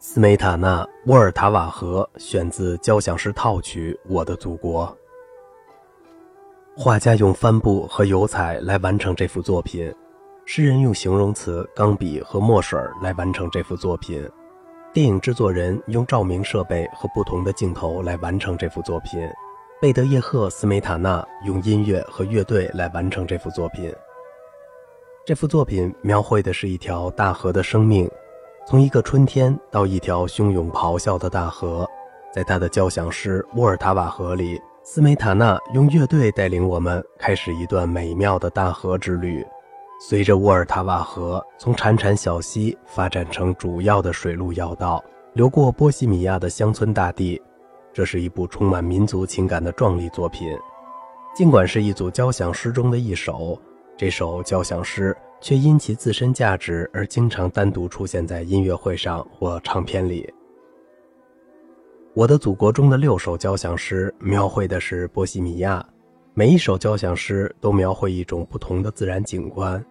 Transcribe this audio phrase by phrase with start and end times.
[0.00, 4.86] 斯梅塔纳·沃尔塔瓦河选自交响诗套曲《我的祖国》。
[6.80, 9.92] 画家用帆布和油彩来完成这幅作品，
[10.44, 14.24] 诗人用形容词、钢笔和墨水来完成这幅作品，
[14.92, 19.28] 电影制作人用照明设备和不同的镜头来完成这幅作品，
[19.80, 23.92] 贝德叶赫·斯梅塔纳用音乐和乐队来完成这幅作品。
[25.26, 28.08] 这幅作品描绘的是一条大河的生命。
[28.68, 31.88] 从一个春天到一条汹涌咆哮的大河，
[32.30, 39.42] 在他的交响诗《沃尔塔瓦河》里，斯梅塔纳用乐队带领我们开始一段美妙的大河之旅。
[40.06, 47.40] 随着沃尔塔瓦河从潺潺小溪发展成主要的水路要道，流过波西米亚的乡村大地，
[47.90, 50.46] 这是一部充满民族情感的壮丽作品。
[51.34, 53.58] 尽管是一组交响诗中的一首，
[53.96, 55.16] 这首交响诗。
[55.40, 60.28] 却因其自身价值而经常单独出现在音乐会上或唱片里。
[62.14, 65.84] 我的祖国中的六首交响诗描绘的是波西米亚，
[66.34, 69.84] 每一首交响诗都描绘一种不同的自然景观。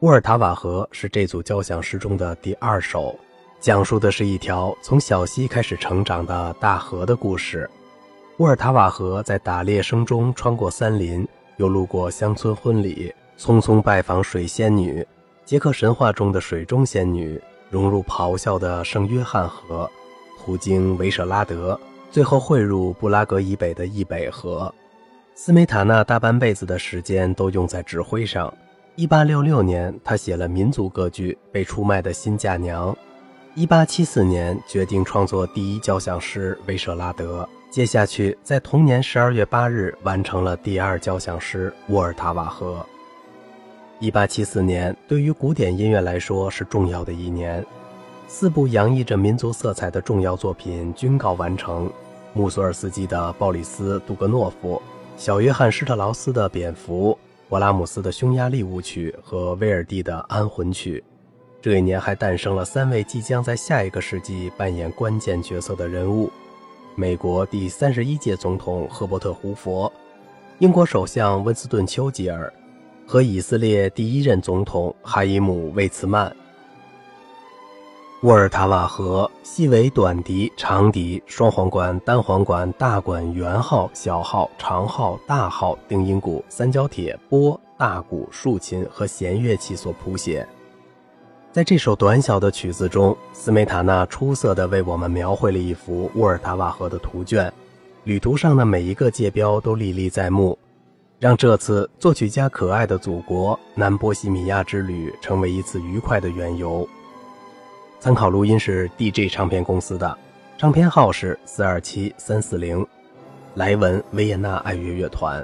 [0.00, 3.16] 沃尔塔瓦河是这组交响诗中的第二首，
[3.60, 7.70] 讲述的是一条从小溪开始成长的大河的故事。
[8.38, 13.14] 沃尔塔瓦河在打猎声中穿过森林，又路过乡村婚礼。
[13.38, 15.06] 匆匆拜访水仙女，
[15.44, 19.90] 捷克神话中的水中仙女，融入咆哮的圣约翰河，
[20.38, 21.78] 途经维舍拉德，
[22.10, 24.72] 最后汇入布拉格以北的易北河。
[25.34, 28.52] 斯梅塔纳大半辈子的时间都用在指挥上。
[28.96, 32.96] 1866年，他写了民族歌剧《被出卖的新嫁娘》。
[33.68, 37.42] 1874年，决定创作第一交响诗《维舍拉德》。
[37.68, 42.86] 接下去，在同年12月8日，完成了第二交响诗《沃尔塔瓦河》。
[44.00, 47.64] 一八七四年对于古典音乐来说是重要的一年，
[48.26, 51.88] 四部洋溢着民族色彩的重要作品均告完成：
[52.32, 54.76] 穆索尔斯基的《鲍里斯·杜格诺夫》，
[55.16, 57.16] 小约翰·施特劳斯的《蝙蝠》，
[57.54, 61.02] 勃拉姆斯的《匈牙利舞曲》和威尔第的《安魂曲》。
[61.62, 66.28] 这一年还诞生了三位即将在下一个世纪扮演关键角色的人物：
[66.96, 69.90] 美国第三十一届总统赫伯特·胡佛，
[70.58, 72.52] 英国首相温斯顿·丘吉尔。
[73.06, 76.34] 和以色列第一任总统哈伊姆·魏茨曼。
[78.22, 90.46] 沃尔塔瓦河细为短笛、长笛、双簧管、单簧管、大管、圆号、小号、长号、大号、定音鼓、三角铁、拨、大鼓、竖琴和弦乐器所谱写。
[91.52, 97.52] 在这首短小的曲子中，斯梅塔纳出色地为我们描绘了一幅沃尔塔瓦河的图卷，
[98.04, 100.58] 旅途上的每一个界标都历历在目。
[101.24, 106.86] 让这次作曲家可爱的祖国南波西米亚之旅成为一次愉快的远游。
[107.98, 110.18] 参考录音是 DJ 唱片公司的，
[110.58, 112.86] 唱片号是四二七三四零，
[113.54, 115.42] 莱文维也纳爱乐乐团。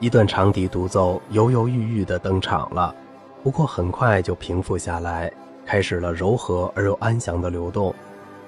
[0.00, 2.92] 一段长笛独奏犹犹豫豫地登场了，
[3.44, 5.32] 不过很快就平复下来，
[5.64, 7.94] 开始了柔和而又安详的流动。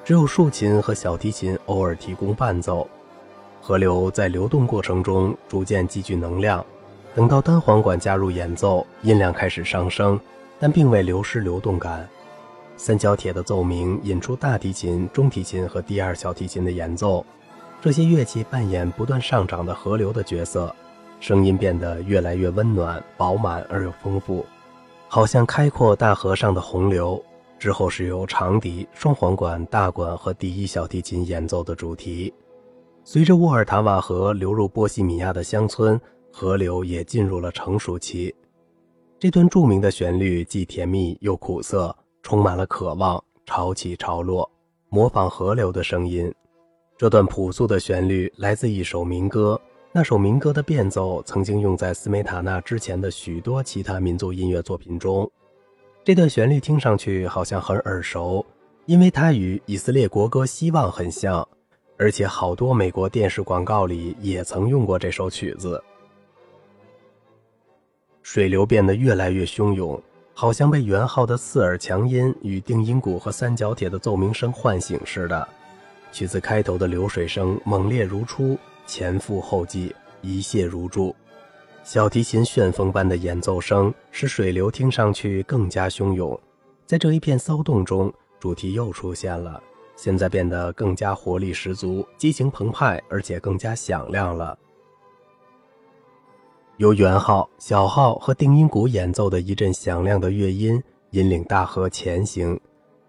[0.04, 2.84] 只有竖琴和小提琴偶尔提供伴奏。
[3.64, 6.66] 河流在流动过程中逐渐积聚能量，
[7.14, 10.18] 等到单簧管加入演奏，音量开始上升，
[10.58, 12.08] 但并未流失流动感。
[12.76, 17.24] 三角铁的奏鸣引出大提琴、中提琴和第二小提琴的演奏，
[17.82, 20.74] 这些乐器扮演不断上涨的河流的角色，
[21.20, 24.44] 声音变得越来越温暖、饱满而又丰富，
[25.06, 27.22] 好像开阔大河上的洪流。
[27.58, 32.32] 之后是由长笛、双簧管、大管和第一小提琴演奏的主题。
[33.04, 36.00] 随着沃尔塔瓦河流入波西米亚的乡村，
[36.32, 38.34] 河流也进入了成熟期。
[39.18, 44.50] 这段著名的旋律既甜蜜又苦涩，充满了渴望，潮起潮落，
[44.88, 46.34] 模仿河流的声音。
[46.96, 49.60] 这段朴素的旋律来自一首民歌，
[49.92, 55.30] 那首民歌的变奏曾经用在斯梅塔纳之前的许多其他民族音乐作品中。
[56.02, 58.44] 这段旋律听上去好像很耳熟，
[58.86, 61.46] 因为它与以色列国歌《希望》很像。
[61.98, 65.80] 而且好多美国电视广告里也曾用过这首曲子。
[68.22, 70.00] 水流变得越来越汹涌，
[70.32, 75.46] 好像被元昊的刺耳强音与定音鼓和三角铁的奏鸣声唤醒似的。
[76.12, 81.14] 曲子开头的流水声猛烈如初，前赴后继，一泻如注。
[81.82, 86.38] 小提琴旋风般的演奏声使水流听上去更加汹涌。
[86.86, 89.60] 在这一片骚动中，主题又出现了。
[89.96, 94.56] 现在变得更加活力十足、激情澎湃，而且更加响亮了。
[96.82, 102.58] 由圆号、小号和定音鼓演奏的一阵响亮的乐音，引领大河前行。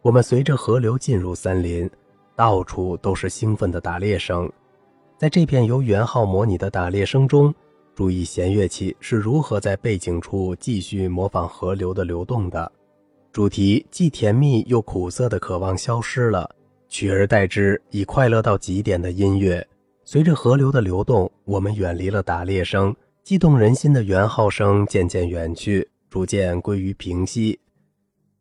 [0.04, 1.90] 我们随着河流进入森林，
[2.36, 4.48] 到处都是兴奋的打猎声。
[5.18, 7.52] 在这片由圆号模拟的打猎声中，
[7.96, 12.72] 注意弦乐器是如何在背景处继续模仿河流的流动的。
[13.32, 16.48] 主题既甜蜜又苦涩的渴望消失了，
[16.90, 19.68] 取而代之以快乐到极点的音乐。
[20.06, 27.58] 随着河流的流动，我们远离了打猎声，激动人心的圆号声渐渐远去，逐渐归于平息。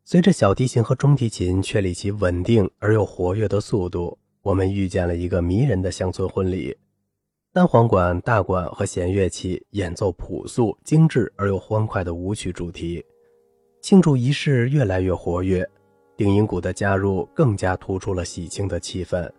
[0.03, 6.75] 随着小提琴和中提琴确立起稳定而又活跃的速度，我们遇见了一个迷人的乡村婚礼。
[7.53, 13.01] 单簧管、大管和弦乐器演奏朴素、精致而又欢快的舞曲主题。
[13.81, 15.65] 庆祝仪式越来越活跃，
[16.17, 19.31] 定音鼓的加入更加突出了喜庆的气氛。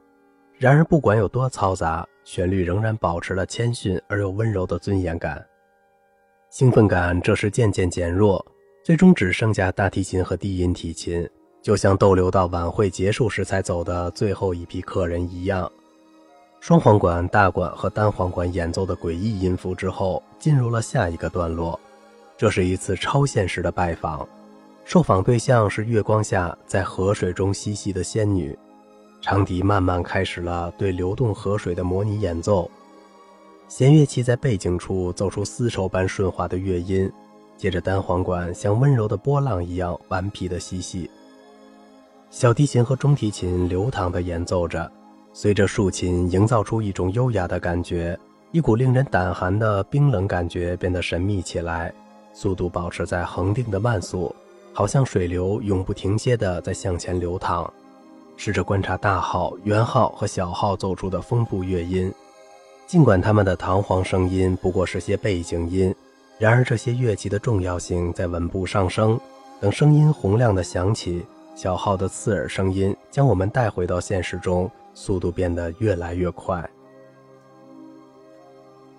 [0.56, 5.44] 然而，不管有多嘈杂，旋律仍然保持了谦逊而又温柔的尊严感。
[6.50, 8.44] 兴奋感这时渐渐减弱，
[8.82, 11.28] 最终只剩下大提琴和低音提琴，
[11.60, 15.70] 就像逗留到晚会结束时才走的最后一批客人一样。
[16.60, 21.78] 双簧管、大管和单簧管演奏的诡异音符之后，进入了下一个段落。
[22.38, 24.26] 这是一次超现实的拜访，
[24.84, 28.58] 受访对象是月光下在河水中嬉戏的仙女。
[29.24, 32.70] 长笛慢慢开始了对流动河水的模拟演奏，
[33.68, 37.10] 弦乐器在背景处奏出丝绸般顺滑的乐音，
[37.56, 41.10] 接着单簧管像温柔的波浪一样顽皮地嬉戏。
[42.28, 44.92] 小提琴和中提琴流淌地演奏着，
[45.32, 48.18] 随着竖琴营造出一种优雅的感觉，
[48.52, 51.90] 一股令人胆寒的冰冷感觉变得神秘起来。
[52.34, 54.36] 速度保持在恒定的慢速，
[54.74, 57.72] 好像水流永不停歇地在向前流淌。
[58.36, 62.12] 试着观察大号、圆号和小号奏出的丰富乐音，
[62.86, 65.94] 尽管它们的堂皇声音不过是些背景音，
[66.38, 69.18] 然而这些乐器的重要性在稳步上升。
[69.60, 76.68] 等声音洪亮的响起，小号的刺耳声音将我们带回到现实中，速度变得越来越快。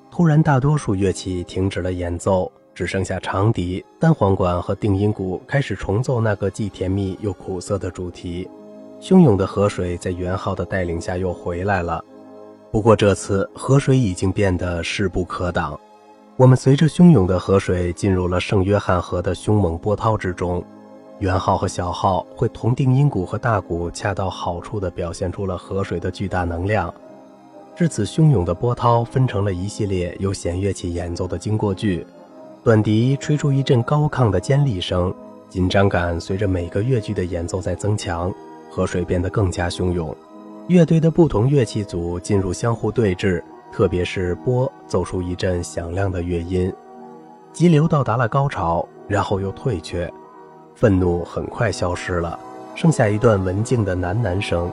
[0.09, 2.51] 突然，大多数乐器停止了演奏。
[2.73, 8.45] 只剩下长笛、单簧管和定音鼓开始重奏那个既甜蜜又苦涩的主题。
[8.99, 12.03] 汹涌的河水在元昊的带领下又回来了，
[12.71, 15.79] 不过这次河水已经变得势不可挡。
[16.37, 20.63] 我们随着汹涌的河水进入了圣约翰河的凶猛波涛之中。
[21.19, 26.93] 元昊和小昊会同定音鼓和大鼓恰到好处地表现出了河水的巨大能量。
[27.73, 32.05] 至此，汹涌的波涛分成了一系列由弦乐器演奏的经过句。
[32.65, 35.13] 短笛吹出一阵高亢的尖利声，
[35.47, 38.33] 紧张感随着每个乐句的演奏在增强，
[38.75, 40.13] 河水变得更加汹涌。
[40.67, 43.41] 乐队的不同乐器组进入相互对峙，
[43.71, 46.73] 特别是波奏出一阵响亮的乐音，
[47.53, 50.11] 急流到达了高潮，然后又退却。
[50.75, 52.37] 愤怒很快消失了，
[52.75, 54.69] 剩下一段文静的喃喃声，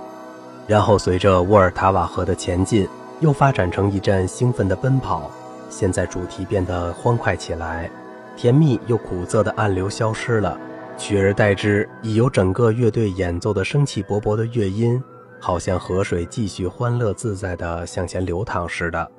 [0.67, 2.89] 然后随着沃尔塔瓦河的前进，
[3.21, 5.31] 又发展成一阵兴奋的奔跑。
[5.71, 7.89] 现在主题变得欢快起来，
[8.37, 10.59] 甜蜜又苦涩的暗流消失了，
[10.97, 15.03] 取而代之已由整个乐队演奏的生气勃勃的乐音，
[15.41, 19.11] 好像河水继续欢乐自在地向前流淌似的。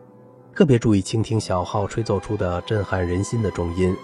[0.55, 3.95] 特别注意倾听小号吹奏出的震撼人心的重音，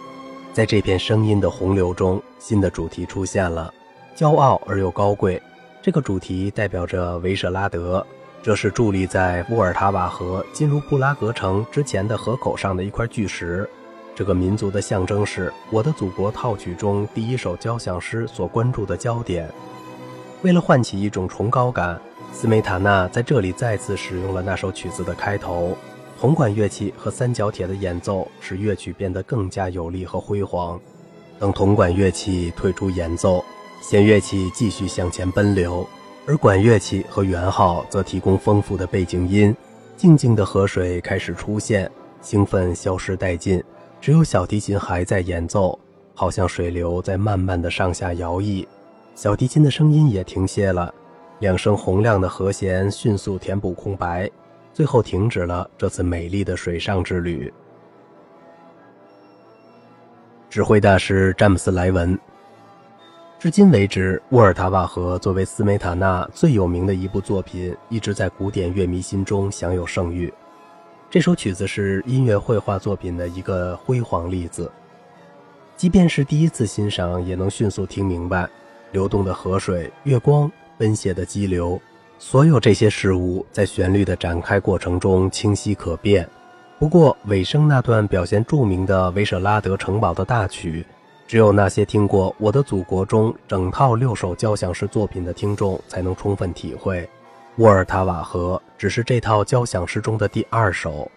[0.51, 3.73] 在这片声音的洪流中，新的主题出现了，
[4.15, 5.41] 骄傲而又高贵。
[5.81, 8.05] 这个主题代表着维舍拉德。
[8.41, 13.69] 这是伫立在沃尔塔瓦河进入布拉格城之前的河口上的一块巨石。
[14.19, 19.49] 这个民族的象征是《我的祖国》套曲中第一首交响诗所关注的焦点。
[20.41, 21.97] 为了唤起一种崇高感，
[22.33, 25.73] 斯梅塔纳在这里再次使用了那首曲子的开头。
[26.19, 30.77] 铜管乐器和三角铁的演奏使乐曲变得更加有力和辉煌。
[31.39, 33.41] 等铜管乐器退出演奏，
[33.81, 35.87] 弦乐器继续向前奔流。
[36.27, 39.55] 而管乐器和圆号则提供丰富的背景音，
[39.95, 41.89] 静静的河水开始出现，
[42.21, 43.63] 兴奋消失殆尽，
[44.01, 45.77] 只有小提琴还在演奏，
[46.15, 48.65] 好像水流在慢慢的上下摇曳。
[49.13, 50.93] 小提琴的声音也停歇了，
[51.39, 54.29] 两声洪亮的和弦迅速填补空白，
[54.73, 57.53] 最后停止了这次美丽的水上之旅。
[60.49, 62.17] 指挥大师詹姆斯·莱文。
[63.37, 70.33] 至今为止，沃尔塔瓦河作为斯梅塔纳最有名的一部作品，一直在古典乐迷心中享有盛誉。
[71.11, 74.71] 这首曲子是音乐绘画作品的一个辉煌例子，
[75.75, 78.47] 即便是第一次欣赏，也能迅速听明白。
[78.91, 81.81] 流动的河水、月光、奔泻的激流，
[82.19, 86.29] 所有这些事物在旋律的展开过程中清晰可辨。
[86.77, 90.85] 不过，尾声那段表现著名的维舍拉德城堡的大曲。
[91.27, 97.07] 只有那些听过《我的祖国》中整套六首交响诗作品的听众，才能充分体会，
[97.59, 101.11] 沃尔塔瓦河只是这套交响诗中的第二首。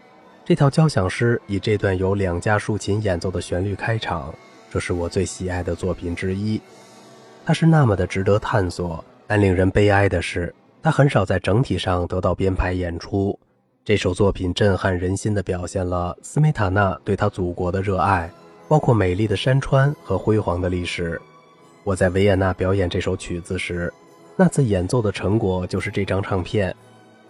[0.44, 4.34] 这套交响诗以这段由两架竖琴演奏的旋律开场，
[4.68, 6.60] 这是我最喜爱的作品之一。
[7.44, 13.38] 它是那么的值得探索，但令人悲哀的是，它很少在整体上得到编排演出。
[13.84, 18.28] 这首作品震撼人心地表现了斯梅塔纳对他祖国的热爱。
[18.66, 21.20] 包括美丽的山川和辉煌的历史。
[21.84, 23.92] 我在维也纳表演这首曲子时，
[24.36, 26.74] 那次演奏的成果就是这张唱片。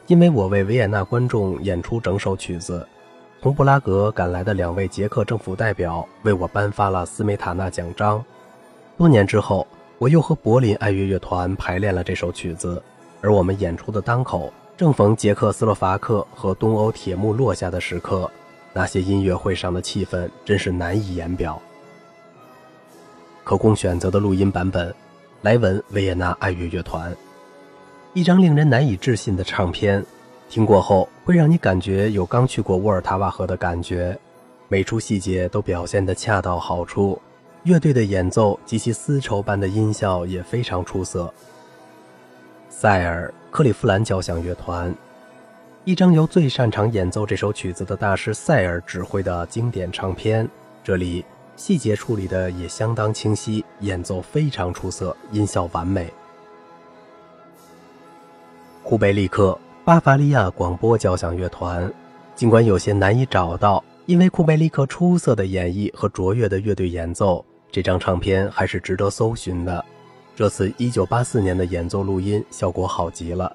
[0.08, 2.86] 因为我为维也纳观众演出整首曲子，
[3.40, 8.22] 从布拉格赶来的两位捷克政府代表为我颁发了斯梅塔纳奖章。
[8.98, 9.66] 多年之后，
[9.98, 12.82] 我又和柏林爱乐乐团排练了这首曲子，
[13.20, 18.28] 而我们演出的当口正逢捷克斯洛伐克和东欧铁幕落下的时刻。
[18.72, 21.60] 那些音乐会上的气氛真是难以言表。
[23.44, 24.92] 可供选择的录音版本，
[25.42, 27.12] 莱文维也纳爱乐乐团，
[28.14, 30.04] 一张令人难以置信的唱片，
[30.48, 34.16] 听过后会让你感觉有刚去过沃尔塔瓦河的感觉，
[34.68, 37.20] 每处细节都表现得恰到好处，
[37.64, 41.32] 乐队的演奏及其丝绸般的音效也非常出色。
[42.70, 44.94] 塞尔克利夫兰交响乐团。
[45.84, 50.48] 一张由最擅长演奏这首曲子的大师塞尔指挥的经典唱片，
[50.84, 51.24] 这里
[51.56, 56.12] 细节处理的也相当清晰，演奏非常出色，音效完美。
[58.82, 61.92] 库贝利克巴伐利亚广播交响乐团，
[62.34, 69.84] 尽管有些难以找到，因为库贝利克出色的演绎和卓越的乐队演奏，这张唱片还是值得搜寻的。
[70.34, 73.54] 这次1984年的演奏录音效果好极了。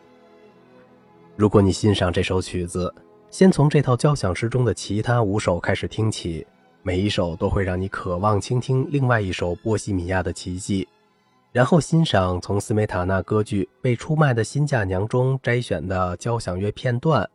[1.35, 2.93] 如果你欣赏这首曲子，
[3.29, 6.45] 先从这套交响诗中的其他五首开始听起，
[6.87, 10.85] 每一首都会让你渴望倾听另外一首《波西米亚的奇迹》，
[11.51, 17.29] 然后欣赏从斯梅塔纳歌剧《被出卖的新嫁娘》中摘选的交响乐片段。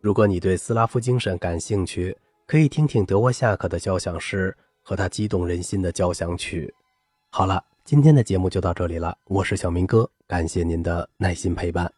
[0.00, 2.16] 如果你对斯拉夫精神感兴趣，
[2.48, 6.74] 可以听听德沃夏克的交响诗和他激动人心的交响曲。
[7.30, 11.88] 好了，今天的节目就到这里了，我是小明哥，感谢您的耐心陪伴。